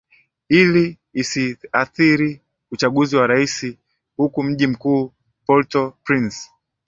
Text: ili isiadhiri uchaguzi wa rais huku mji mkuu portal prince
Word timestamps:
ili 0.49 0.97
isiadhiri 1.13 2.41
uchaguzi 2.71 3.15
wa 3.17 3.27
rais 3.27 3.73
huku 4.17 4.43
mji 4.43 4.67
mkuu 4.67 5.13
portal 5.45 5.91
prince 6.03 6.49